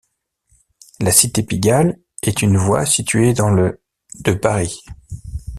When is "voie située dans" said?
2.57-3.51